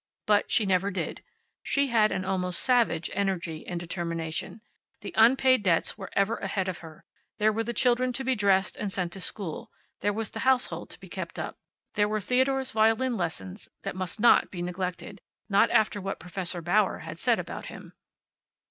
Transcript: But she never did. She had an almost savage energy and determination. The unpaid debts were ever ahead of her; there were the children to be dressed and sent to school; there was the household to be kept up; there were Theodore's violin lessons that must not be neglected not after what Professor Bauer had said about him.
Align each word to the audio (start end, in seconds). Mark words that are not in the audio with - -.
But 0.25 0.49
she 0.49 0.65
never 0.65 0.89
did. 0.89 1.23
She 1.61 1.89
had 1.89 2.11
an 2.11 2.25
almost 2.25 2.59
savage 2.63 3.11
energy 3.13 3.67
and 3.67 3.79
determination. 3.79 4.61
The 5.01 5.13
unpaid 5.15 5.61
debts 5.61 5.95
were 5.95 6.09
ever 6.13 6.37
ahead 6.37 6.67
of 6.67 6.79
her; 6.79 7.05
there 7.37 7.53
were 7.53 7.63
the 7.63 7.71
children 7.71 8.11
to 8.13 8.23
be 8.23 8.33
dressed 8.33 8.75
and 8.77 8.91
sent 8.91 9.11
to 9.13 9.19
school; 9.19 9.69
there 9.99 10.11
was 10.11 10.31
the 10.31 10.39
household 10.39 10.89
to 10.89 10.99
be 10.99 11.07
kept 11.07 11.37
up; 11.37 11.59
there 11.93 12.09
were 12.09 12.19
Theodore's 12.19 12.71
violin 12.71 13.15
lessons 13.15 13.69
that 13.83 13.95
must 13.95 14.19
not 14.19 14.49
be 14.49 14.63
neglected 14.63 15.21
not 15.49 15.69
after 15.69 16.01
what 16.01 16.19
Professor 16.19 16.63
Bauer 16.63 16.97
had 17.05 17.19
said 17.19 17.37
about 17.37 17.67
him. 17.67 17.93